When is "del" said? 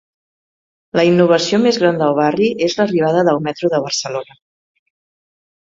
2.03-2.17, 3.31-3.43